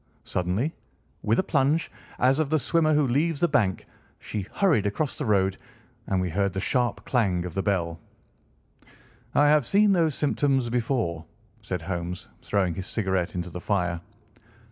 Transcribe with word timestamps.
Suddenly, 0.23 0.73
with 1.21 1.37
a 1.37 1.43
plunge, 1.43 1.91
as 2.17 2.39
of 2.39 2.49
the 2.49 2.57
swimmer 2.57 2.91
who 2.95 3.05
leaves 3.05 3.39
the 3.39 3.47
bank, 3.47 3.85
she 4.17 4.47
hurried 4.55 4.87
across 4.87 5.15
the 5.15 5.25
road, 5.27 5.57
and 6.07 6.19
we 6.19 6.27
heard 6.31 6.53
the 6.53 6.59
sharp 6.59 7.05
clang 7.05 7.45
of 7.45 7.53
the 7.53 7.61
bell. 7.61 7.99
"I 9.35 9.45
have 9.49 9.63
seen 9.67 9.91
those 9.91 10.15
symptoms 10.15 10.71
before," 10.71 11.25
said 11.61 11.83
Holmes, 11.83 12.29
throwing 12.41 12.73
his 12.73 12.87
cigarette 12.87 13.35
into 13.35 13.51
the 13.51 13.61
fire. 13.61 14.01